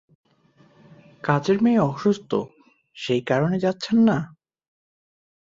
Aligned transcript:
কাজের 1.23 1.57
মেয়ে 1.63 1.81
অসুস্থ, 1.89 2.31
সেই 2.97 3.21
কারণে 3.21 3.57
যাচ্ছেন 3.59 3.97
না? 4.07 4.17